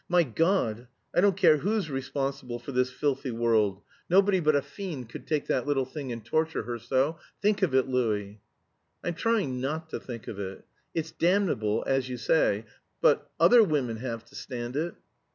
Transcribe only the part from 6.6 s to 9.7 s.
her so. Think of it, Louis!" "I'm trying